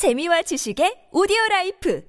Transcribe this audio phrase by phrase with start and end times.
[0.00, 2.00] 재미와 지식의 오디오 라이프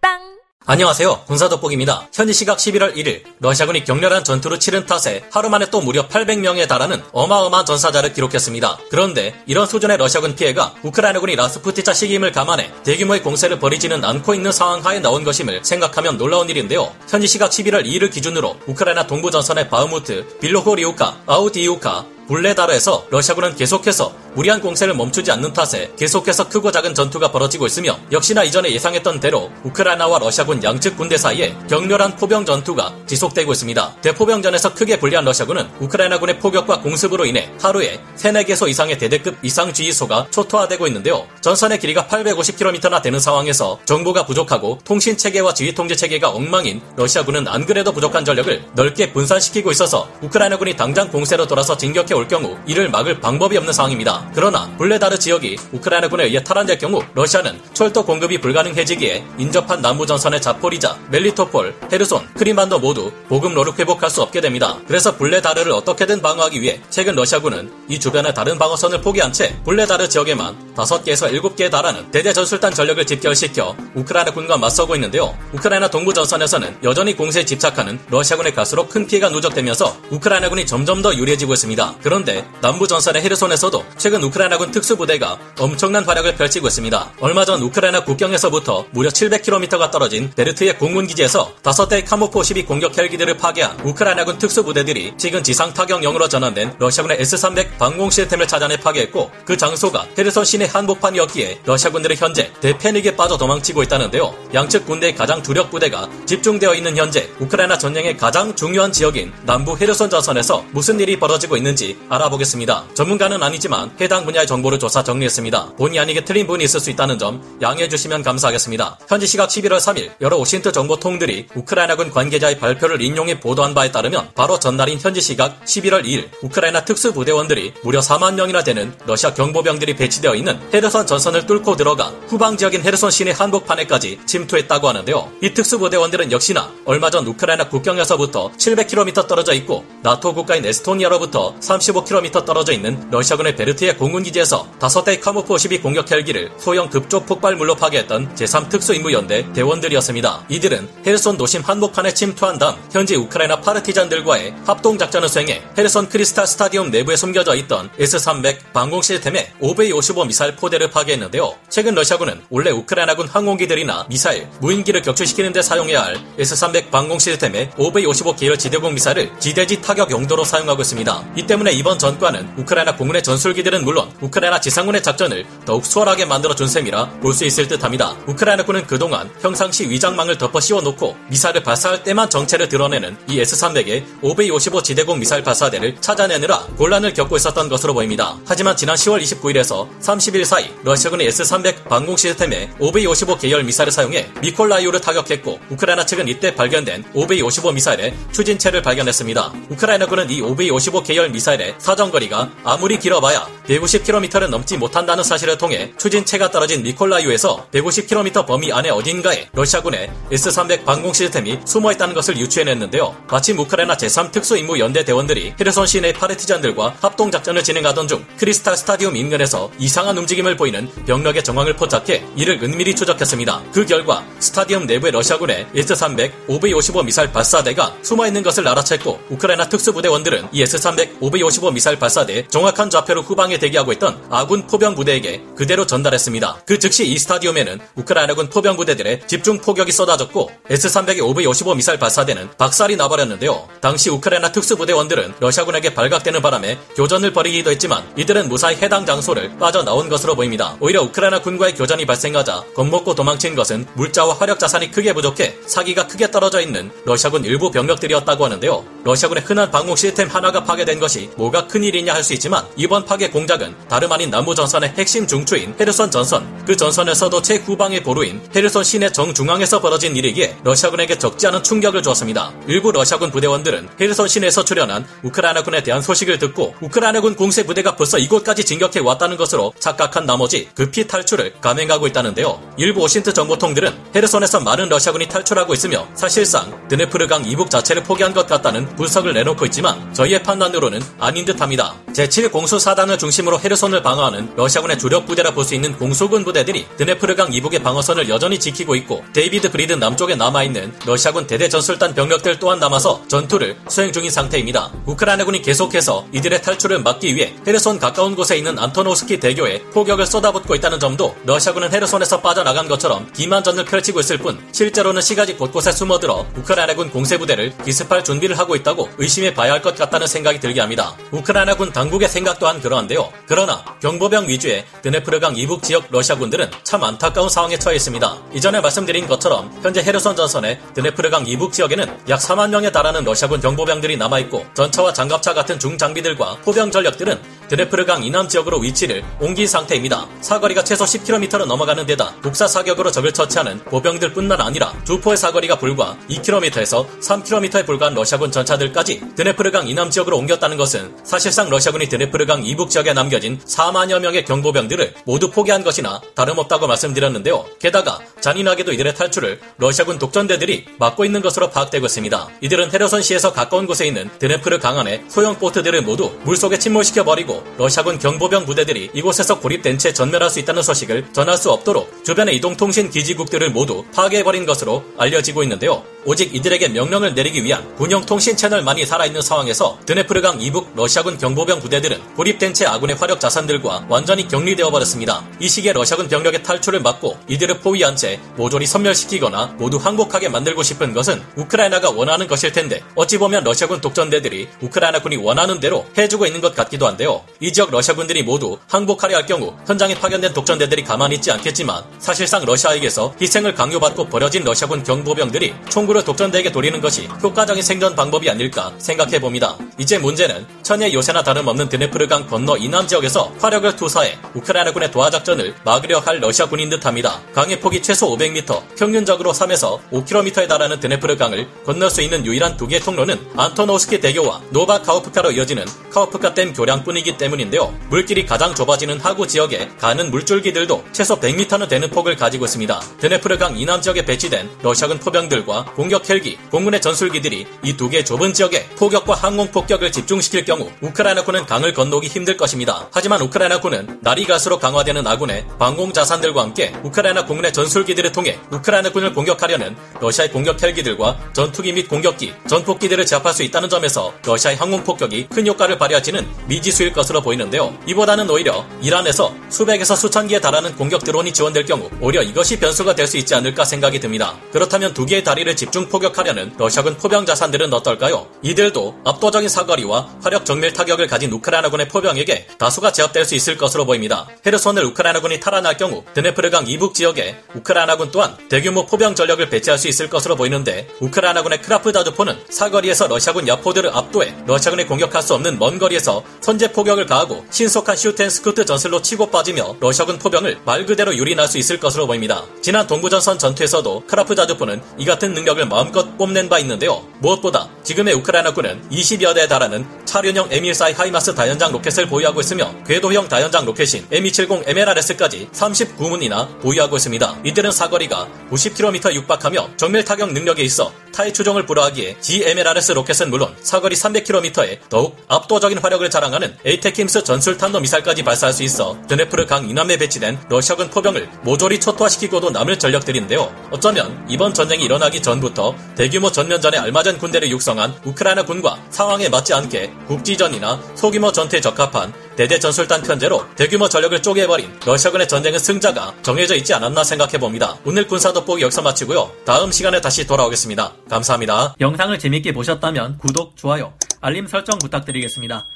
[0.00, 0.18] 팟빵
[0.66, 1.26] 안녕하세요.
[1.28, 2.08] 군사돋보기입니다.
[2.12, 7.00] 현지 시각 11월 1일 러시아군이 격렬한 전투를 치른 탓에 하루 만에 또 무려 800명에 달하는
[7.12, 8.78] 어마어마한 전사자를 기록했습니다.
[8.90, 14.84] 그런데 이런 수준의 러시아군 피해가 우크라이나군이 라스푸티차 시기임을 감안해 대규모의 공세를 벌이지는 않고 있는 상황
[14.84, 16.92] 하에 나온 것임을 생각하면 놀라운 일인데요.
[17.08, 24.60] 현지 시각 11월 2일 기준으로 우크라이나 동부 전선의 바흐무트, 빌로호리우카, 아우디우카, 블레다르에서 러시아군은 계속해서 무리한
[24.60, 30.20] 공세를 멈추지 않는 탓에 계속해서 크고 작은 전투가 벌어지고 있으며 역시나 이전에 예상했던 대로 우크라이나와
[30.20, 33.96] 러시아군 양측 군대 사이에 격렬한 포병 전투가 지속되고 있습니다.
[34.02, 40.28] 대포병전에서 크게 불리한 러시아군은 우크라이나군의 포격과 공습으로 인해 하루에 3, 4개소 이상의 대대급 이상 지휘소가
[40.30, 41.26] 초토화되고 있는데요.
[41.40, 47.66] 전선의 길이가 850km나 되는 상황에서 정보가 부족하고 통신 체계와 지휘 통제 체계가 엉망인 러시아군은 안
[47.66, 53.18] 그래도 부족한 전력을 넓게 분산시키고 있어서 우크라이나군이 당장 공세로 돌아서 진격해 올 경우 이를 막을
[53.18, 54.30] 방법이 없는 상황입니다.
[54.34, 60.98] 그러나 블레다르 지역이 우크라이나군에 의해 탈환될 경우 러시아는 철도 공급이 불가능해지기에 인접한 남부 전선의 자포리자,
[61.10, 64.76] 멜리토폴, 헤르손, 크림반도 모두 보급로를 회복할 수 없게 됩니다.
[64.86, 70.74] 그래서 블레다르를 어떻게든 방어하기 위해 최근 러시아군은 이 주변의 다른 방어선을 포기한 채 블레다르 지역에만
[70.74, 75.34] 5개에서 7개에 달하는 대대 전술단 전력을 집결시켜 우크라이나군과 맞서고 있는데요.
[75.54, 81.54] 우크라이나 동부 전선에서는 여전히 공세에 집착하는 러시아군에 갈수록 큰 피해가 누적되면서 우크라이나군이 점점 더 유리해지고
[81.54, 81.94] 있습니다.
[82.02, 87.12] 그런데 남부 전선의 헤르손에서도 최근 우크라이나군 특수부대가 엄청난 활약을 펼치고 있습니다.
[87.20, 93.36] 얼마 전 우크라이나 국경에서부터 무려 700km가 떨어진 베르트의 공군 기지에서 5대의 카모프 52 공격 헬기들을
[93.36, 100.06] 파괴한 우크라이나군 특수부대들이 지금 지상 타격용으로 전환된 러시아군의 S-300 방공 시스템을 찾아내 파괴했고 그 장소가
[100.16, 104.34] 헤르손 시내 한복판이었기에 러시아군들은 현재 대패닉에 빠져 도망치고 있다는데요.
[104.54, 110.10] 양측 군대의 가장 주력 부대가 집중되어 있는 현재 우크라이나 전쟁의 가장 중요한 지역인 남부 헤르손
[110.10, 112.84] 전선에서 무슨 일이 벌어지고 있는지 알아보겠습니다.
[112.94, 115.74] 전문가는 아니지만 해당 분야의 정보를 조사 정리했습니다.
[115.76, 118.98] 본의 아니게 틀린 부분이 있을 수 있다는 점 양해해 주시면 감사하겠습니다.
[119.08, 124.58] 현지 시각 11월 3일 여러 OSINT 정보통들이 우크라이나군 관계자의 발표를 인용해 보도한 바에 따르면 바로
[124.58, 130.58] 전날인 현지 시각 11월 2일 우크라이나 특수부대원들이 무려 4만 명이나 되는 러시아 경보병들이 배치되어 있는
[130.72, 135.32] 헤르손 전선을 뚫고 들어가 후방 지역인 헤르손 시내 한복판에까지 침투했다고 하는데요.
[135.42, 142.72] 이 특수부대원들은 역시나 얼마 전 우크라이나 국경에서부터 700km 떨어져 있고 나토 국가인 에스토니아로부터 35km 떨어져
[142.72, 150.44] 있는 러시아군의 베르트의 공군기지에서 5대의 카모프 52 공격 헬기를 소형 급조 폭발물로 파괴했던 제3특수임무연대 대원들이었습니다.
[150.48, 157.16] 이들은 헤르손 도심 한복판에 침투한 다음 현지 우크라이나 파르티잔들과의 합동작전을 수행해 헤르손 크리스탈 스타디움 내부에
[157.16, 161.54] 숨겨져 있던 S-300 방공 시스템의 OV-55 미사일 포대를 파괴했는데요.
[161.68, 168.38] 최근 러시아군은 원래 우크라이나군 항공기들이나 미사일, 무인기를 격추시키는 데 사용해야 할 S-300 방공 시스템의 OV-55
[168.38, 171.32] 계열 지대공 미사일을 지대지 타격 용도로 사용하고 있습니다.
[171.36, 177.10] 이 때문에 이번 전과는 우크라이나 공군의 전술기들은 물론 우크라이나 지상군의 작전을 더욱 수월하게 만들어준 셈이라
[177.20, 178.16] 볼 수 있을 듯합니다.
[178.26, 185.18] 우크라이나군은 그동안 평상시 위장망을 덮어 씌워놓고 미사일을 발사할 때만 정체를 드러내는 이 S-300의 OV-55 지대공
[185.18, 188.36] 미사일 발사대를 찾아내느라 곤란을 겪고 있었던 것으로 보입니다.
[188.46, 195.00] 하지만 지난 10월 29일에서 30일 사이 러시아군의 S-300 방공 시스템의 OV-55 계열 미사일을 사용해 미콜라이오를
[195.00, 199.52] 타격했고 우크라이나 측은 이때 발견된 OV-55 미사일의 추진체를 발견했습니다.
[199.70, 206.50] 우크라이나군은 이 5V-55 계열 미사일 의 사정거리가 아무리 길어봐야 150km를 넘지 못한다는 사실을 통해 추진체가
[206.50, 213.14] 떨어진 미콜라이오에서 150km 범위 안에 어딘가에 러시아군의 S-300 방공 시스템이 숨어있다는 것을 유추해냈는데요.
[213.30, 220.18] 마침 우크라이나 제3특수임무 연대 대원들이 헤르손 시내 파르티잔들과 합동작전을 진행하던 중 크리스탈 스타디움 인근에서 이상한
[220.18, 223.62] 움직임을 보이는 병력의 정황을 포착해 이를 은밀히 추적했습니다.
[223.72, 230.62] 그 결과 스타디움 내부의 러시아군의 S-300 5V-55 미사일 발사대가 숨어있는 것을 알아챘고 우크라이나 특수부대원들은 이
[230.62, 236.62] S-300 5V-55 미사일 발사대 정확한 좌표로 후방에 대기하고 있던 아군 포병 부대에게 그대로 전달했습니다.
[236.66, 242.96] 그 즉시 이 스타디움에는 우크라이나군 포병 부대들의 집중 포격이 쏟아졌고 S-300의 OV-55 미사일 발사대는 박살이
[242.96, 243.68] 나버렸는데요.
[243.80, 250.36] 당시 우크라이나 특수부대원들은 러시아군에게 발각되는 바람에 교전을 벌이기도 했지만 이들은 무사히 해당 장소를 빠져나온 것으로
[250.36, 250.76] 보입니다.
[250.80, 256.30] 오히려 우크라이나 군과의 교전이 발생하자 겁먹고 도망친 것은 물자와 화력 자산이 크게 부족해 사기가 크게
[256.30, 258.84] 떨어져 있는 러시아군 일부 병력들이었다고 하는데요.
[259.04, 263.74] 러시아군의 흔한 방공 시스템 하나가 파괴된 것이 뭐가 큰일이냐 할 수 있지만 이번 파괴 공작은
[263.88, 269.80] 다름 아닌 남부 전선의 핵심 중추인 헤르손 전선 그 전선에서도 최후방의 보루인 헤르손 시내 정중앙에서
[269.80, 272.52] 벌어진 일이기에 러시아군에게 적지 않은 충격을 주었습니다.
[272.66, 278.64] 일부 러시아군 부대원들은 헤르손 시내에서 출현한 우크라이나군에 대한 소식을 듣고 우크라이나군 공세 부대가 벌써 이곳까지
[278.64, 282.60] 진격해 왔다는 것으로 착각한 나머지 급히 탈출을 감행하고 있다는데요.
[282.76, 288.94] 일부 OSINT 정보통들은 헤르손에서 많은 러시아군이 탈출하고 있으며 사실상 드네프르강 이북 자체를 포기한 것 같다는
[288.96, 291.94] 분석을 내놓고 있지만 저희의 판단으로는 아닌 듯합니다.
[292.12, 298.28] 제7공수사단을 중심으로 헤르손을 방어하는 러시아군의 주력 부대라 볼 수 있는 공수군 부대들이 드네프르강 이북의 방어선을
[298.30, 304.10] 여전히 지키고 있고 데이비드 브리드 남쪽에 남아있는 러시아군 대대 전술단 병력들 또한 남아서 전투를 수행
[304.12, 304.90] 중인 상태입니다.
[305.06, 310.98] 우크라이나군이 계속해서 이들의 탈출을 막기 위해 헤르손 가까운 곳에 있는 안토노스키 대교에 포격을 쏟아붓고 있다는
[310.98, 317.74] 점도 러시아군은 헤르손에서 빠져나간 것처럼 기만전을 펼치고 있을 뿐 실제로는 시가지 곳곳에 숨어들어 우크라이나군 공세부대를
[317.84, 321.09] 기습할 준비를 하고 있다고 의심해 봐야 할 것 같다는 생각이 들게 합니다.
[321.32, 323.32] 우크라이나군 당국의 생각 또한 그러한데요.
[323.46, 328.38] 그러나 경보병 위주의 드네프르강 이북 지역 러시아군들은 참 안타까운 상황에 처해 있습니다.
[328.54, 334.16] 이전에 말씀드린 것처럼 현재 헤르손 전선의 드네프르강 이북 지역에는 약 4만 명에 달하는 러시아군 경보병들이
[334.16, 340.26] 남아있고 전차와 장갑차 같은 중장비들과 포병 전력들은 드네프르강 이남 지역으로 위치를 옮긴 상태입니다.
[340.40, 346.16] 사거리가 최소 10km로 넘어가는 데다 북사 사격으로 적을 처치하는 보병들 뿐만 아니라 주포의 사거리가 불과
[346.28, 353.12] 2km에서 3km에 불과한 러시아군 전차들까지 드네프르강 이남 지역으로 옮겼다는 것은 사실상 러시아군이 드네프르강 이북 지역에
[353.12, 357.66] 남겨진 4만여 명의 경보병들을 모두 포기한 것이나 다름없다고 말씀드렸는데요.
[357.78, 362.48] 게다가 잔인하게도 이들의 탈출을 러시아군 독전대들이 막고 있는 것으로 파악되고 있습니다.
[362.60, 368.66] 이들은 헤르손시에서 가까운 곳에 있는 드네프르 강안의 소형 보트들을 모두 물속에 침몰시켜 버리고 러시아군 경보병
[368.66, 374.04] 부대들이 이곳에서 고립된 채 전멸할 수 있다는 소식을 전할 수 없도록 주변의 이동통신 기지국들을 모두
[374.14, 376.04] 파괴해버린 것으로 알려지고 있는데요.
[376.26, 382.34] 오직 이들에게 명령을 내리기 위한 군용 통신 채널만이 살아있는 상황에서 드네프르강 이북 러시아군 경보병 부대들은
[382.34, 385.42] 고립된 채 아군의 화력 자산들과 완전히 격리되어 버렸습니다.
[385.58, 391.14] 이 시기에 러시아군 병력의 탈출을 막고 이들을 포위한 채 모조리 섬멸시키거나 모두 항복하게 만들고 싶은
[391.14, 396.74] 것은 우크라이나가 원하는 것일 텐데 어찌 보면 러시아군 독전대들이 우크라이나군이 원하는 대로 해주고 있는 것
[396.74, 397.42] 같기도 한데요.
[397.60, 403.34] 이 지역 러시아군들이 모두 항복하려 할 경우 현장에 파견된 독전대들이 가만히 있지 않겠지만 사실상 러시아에게서
[403.40, 409.76] 희생을 강요받고 버려진 러시아군 경보병들이 총구를 독전대에게 돌리는 것이 효과적인 생존 방법이 아닐까 생각해 봅니다.
[409.96, 416.40] 이제 문제는 천혜의 요새나 다름없는 드네프르강 건너 이남 지역에서 화력을 투사해 우크라이나군의 도하작전을 막으려 할
[416.40, 417.40] 러시아군인 듯합니다.
[417.54, 423.00] 강의 폭이 최소 500m, 평균적으로 3에서 5km에 달하는 드네프르강을 건널 수 있는 유일한 두 개의
[423.02, 427.96] 통로는 안토노스키 대교와 노바 카우프카로 이어지는 카우프카 댐 교량뿐이기 때문인데요.
[428.08, 433.00] 물길이 가장 좁아지는 하구 지역에 가는 물줄기들도 최소 100m는 되는 폭을 가지고 있습니다.
[433.20, 438.86] 드네프르강 이남 지역에 배치된 러시아군 포병들과 공격 헬기, 공군의 전술기들이 이 두 개의 좁은 지역에
[438.96, 443.06] 포격과 항공 폭격을 집중시킬 경우 우크라이나군은 강을 건너기 힘들 것입니다.
[443.12, 449.94] 하지만 우크라이나군은 날이 갈수록 강화되는 아군의 방공 자산들과 함께 우크라이나 공군의 전술기들을 통해 우크라이나군을 공격하려는
[450.20, 455.66] 러시아의 공격 헬기들과 전투기 및 공격기, 전폭기들을 제압할 수 있다는 점에서 러시아의 항공 폭격이 큰
[455.66, 457.94] 효과를 발휘할지는 미지수일 것으로 보이는데요.
[458.06, 463.26] 이보다는 오히려 이란에서 수백에서 수천 기에 달하는 공격 드론이 지원될 경우 오히려 이것이 변수가 될
[463.26, 464.56] 수 있지 않을까 생각이 듭니다.
[464.72, 468.46] 그렇다면 두 개의 다리를 집중 포격하려는 러시아군 포병 자산들은 어떨까요?
[468.62, 474.46] 이들도 압도적인 사거리와 화력 정밀 타격을 가진 우크라이나군의 포병에게 다수가 제압될 수 있을 것으로 보입니다.
[474.64, 480.30] 헤르손을 우크라이나군이 탈환할 경우 드네프르강 이북 지역에 우크라이나군 또한 대규모 포병 전력을 배치할 수 있을
[480.30, 486.44] 것으로 보이는데 우크라이나군의 크라프 자주포는 사거리에서 러시아군 야포들을 압도해 러시아군이 공격할 수 없는 먼 거리에서
[486.60, 491.66] 선제 포격을 가하고 신속한 shoot and scoot 전술로 치고 빠지며 러시아군 포병을 말 그대로 유린할
[491.66, 492.64] 수 있을 것으로 보입니다.
[492.82, 497.22] 지난 동부전선 전투에서도 크라프 자주포는 이 같은 능력을 마음껏 뽐낸 바 있는데요.
[497.40, 503.84] 무엇보다 지금의 우크라이나군은 20여 대에 달하는 차륜형 M142 HIMARS 다연장 로켓을 보유하고 있으며 궤도형 다연장
[503.84, 507.56] 로켓인 M270 MLRS까지 39문이나 보유하고 있습니다.
[507.64, 514.16] 이들은 사거리가 90km 육박하며 정밀 타격 능력에 있어 타의 추종을 불허하기에 GMLRS 로켓은 물론 사거리
[514.16, 520.16] 300km에 더욱 압도적인 화력을 자랑하는 에이테킴스 전술 탄도 미사일까지 발사할 수 있어 드네프르 강 이남에
[520.16, 523.72] 배치된 러시아군 포병을 모조리 초토화시키고도 남을 전력들인데요.
[523.90, 530.12] 어쩌면 이번 전쟁이 일어나기 전부터 대규모 전면전에 알맞은 군대를 육성한 우크라이나 군과 상황에 맞지 않게
[530.26, 536.92] 국지전이나 소규모 전투에 적합한 대대 전술단 편제로 대규모 전력을 쪼개버린 러시아군의 전쟁은 승자가 정해져 있지
[536.92, 537.96] 않았나 생각해봅니다.
[538.04, 539.50] 오늘 군사 돋보기 여기서 마치고요.
[539.64, 541.10] 다음 시간에 다시 돌아오겠습니다.
[541.30, 541.94] 감사합니다.
[541.98, 544.12] 영상을 재밌게 보셨다면 구독, 좋아요,
[544.42, 545.86] 알림 설정 부탁드리겠습니다.